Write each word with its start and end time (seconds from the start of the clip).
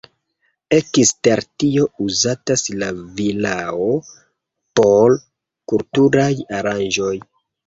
Ekster 0.75 1.41
tio 1.63 1.83
uzatas 2.05 2.63
la 2.83 2.87
vilao 3.19 3.83
por 4.81 5.15
kulturaj 5.75 6.33
aranĝoj. 6.63 7.15